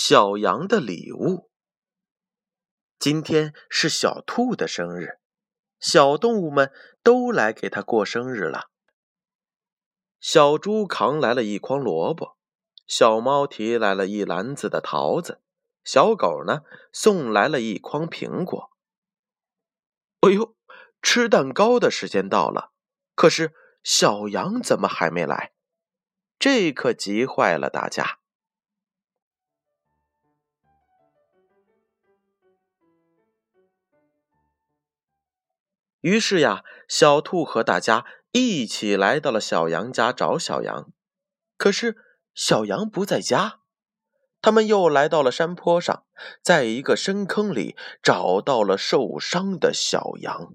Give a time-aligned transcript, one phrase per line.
[0.00, 1.50] 小羊的礼物。
[3.00, 5.18] 今天是小兔的生日，
[5.80, 8.70] 小动物们都来给它过生日了。
[10.20, 12.36] 小猪扛来了一筐萝卜，
[12.86, 15.40] 小猫提来了一篮子的桃子，
[15.82, 16.60] 小狗呢
[16.92, 18.70] 送来了一筐苹果。
[20.20, 20.54] 哎呦，
[21.02, 22.70] 吃蛋糕的时间到了，
[23.16, 23.52] 可是
[23.82, 25.52] 小羊怎么还没来？
[26.38, 28.20] 这可急坏了大家。
[36.00, 40.92] 于是呀，小兔和大家一起来到了小羊家找小羊。
[41.56, 41.96] 可是
[42.34, 43.60] 小羊不在家，
[44.40, 46.06] 他们又来到了山坡上，
[46.40, 50.54] 在一个深坑里找到了受伤的小羊。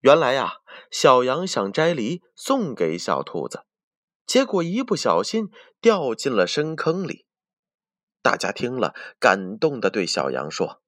[0.00, 3.64] 原来呀，小羊想摘梨送给小兔子，
[4.28, 7.24] 结果一不小心掉进了深坑里。
[8.20, 10.82] 大家听了，感动的对小羊说：“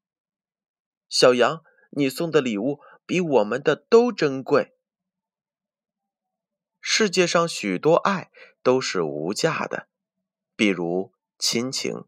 [1.08, 4.76] 小羊，你送的礼物比我们的都珍贵。
[6.82, 8.30] 世界上许多爱
[8.62, 9.88] 都是无价的，
[10.54, 12.04] 比如亲情、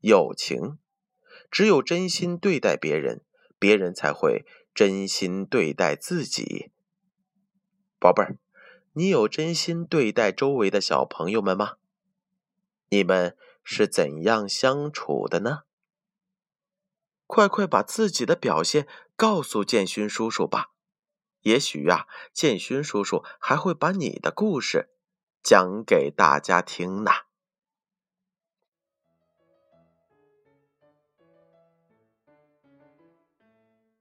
[0.00, 0.78] 友情。
[1.48, 3.24] 只有真心对待别人，
[3.58, 4.44] 别人才会
[4.74, 6.72] 真心对待自己。
[8.00, 8.38] 宝贝儿，
[8.92, 11.76] 你有真心对待周围的小朋友们吗？
[12.88, 15.60] 你们？”是怎样相处的呢？
[17.28, 20.72] 快快把自己的表现告诉建勋叔叔吧，
[21.42, 24.90] 也许呀，建勋叔叔还会把你的故事
[25.44, 27.12] 讲给大家听呢。